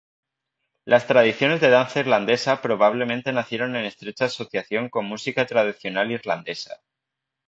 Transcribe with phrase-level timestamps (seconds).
[0.83, 6.81] Las tradiciones de danza Irlandesa probablemente nacieron en estrecha asociación con música tradicional irlandesa.